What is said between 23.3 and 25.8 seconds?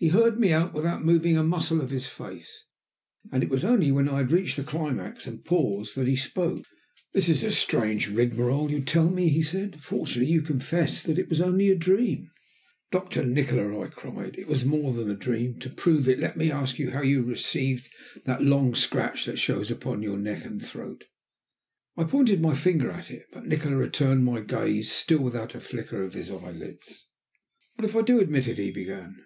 but Nikola returned my gaze still without a